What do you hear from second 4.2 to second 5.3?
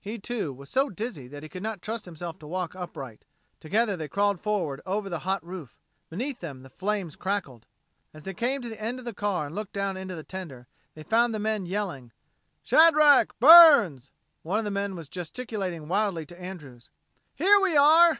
forward over the